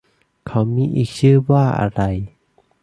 [0.47, 2.01] เค้ามีอีกชื่อว่าอะไร